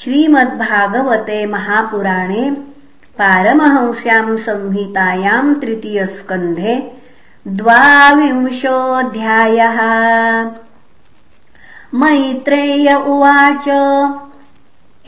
[0.00, 2.50] श्रीमद्भागवते महापुराणे
[3.18, 6.74] पारमहंस्याम् संहितायाम् तृतीयस्कन्धे
[7.46, 9.78] द्वाविंशोऽध्यायः।
[11.94, 13.68] मैत्रेय उवाच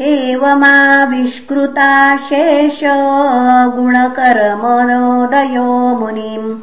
[0.00, 2.80] एवमाविष्कृता शेष
[3.76, 5.66] गुणकर्मोदयो
[6.00, 6.58] मुनिम्।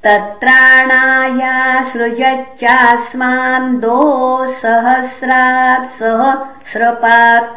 [0.03, 7.49] तत्राणाया सृजच्चास्मान्दो सहस्रात् सहस्रपात्।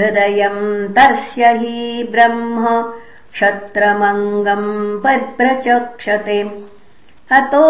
[0.00, 2.92] हृदयम् तस्य हि ब्रह्म
[3.36, 4.68] क्षत्रमङ्गम्
[5.06, 6.38] प्रचक्षते
[7.38, 7.64] अतो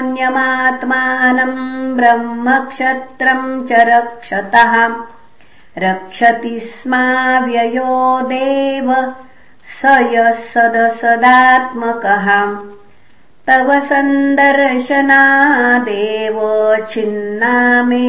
[1.97, 4.75] ब्रह्मक्षत्रम् च रक्षतः।
[5.85, 7.93] रक्षति स्माव्ययो
[8.33, 8.89] देव
[9.77, 12.29] स यः सदसदात्मकः
[13.49, 14.77] तव सन्दर्शनादेव
[16.91, 17.55] छिन्ना
[17.89, 18.09] मे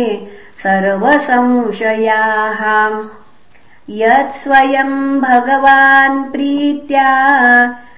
[0.64, 2.62] सर्वसंशयाः
[3.92, 7.12] यत्स्वयम् भगवान् प्रीत्या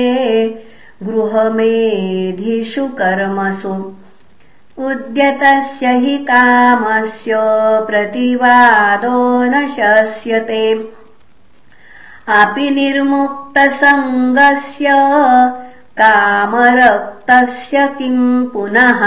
[1.02, 3.92] गृहमेधिषु कर्मसु।
[4.78, 7.34] उद्यतस्य हि कामस्य
[7.86, 10.94] प्रतिवादो न शस्यते
[12.28, 14.86] अपि निर्मुक्तसङ्गस्य
[16.00, 19.02] कामरक्तस्य किम् पुनः?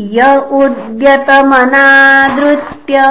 [0.00, 3.02] य उद्यतमनादृत्य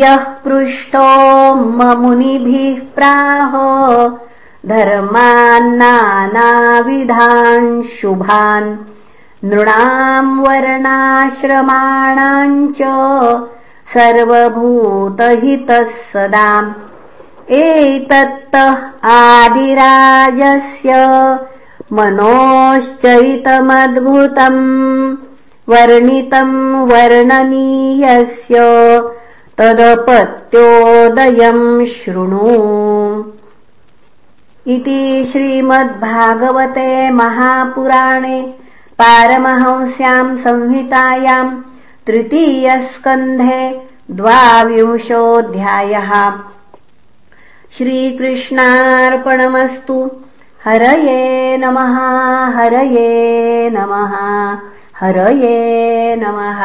[0.00, 1.06] यः पृष्टो
[2.02, 3.70] मुनिभिः प्राहो
[4.70, 8.68] धर्मान्नानाविधान् शुभान्
[9.44, 11.34] नृणाम् वर्णाश्रमाणाम्
[12.78, 12.80] च
[13.94, 16.50] सर्वभूतहितः सदा
[17.62, 18.76] एतत्तः
[19.16, 20.90] आदिराजस्य
[21.98, 24.62] मनोश्चरितमद्भुतम्
[25.72, 26.56] वर्णितम्
[26.92, 28.56] वर्णनीयस्य
[29.58, 33.24] तदपत्योदयम् शृणु।
[34.66, 38.54] इति श्रीमद्भागवते महापुराणे
[38.98, 41.62] पारमहंस्याम् संहितायाम्
[42.06, 46.32] तृतीयस्कन्धे द्वाविंशोऽध्यायः।
[47.78, 50.10] श्रीकृष्णार्पणमस्तु।
[50.64, 51.96] हरये नमः
[52.56, 54.12] हरये नमः
[55.00, 56.60] हरये नमः